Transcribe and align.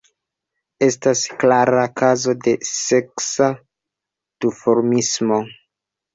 Estas 0.85 1.19
klara 1.43 1.81
kazo 2.01 2.35
de 2.47 2.55
seksa 2.71 3.51
duformismo. 4.47 5.41